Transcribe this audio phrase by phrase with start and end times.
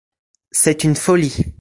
[0.51, 1.45] C’est une folie!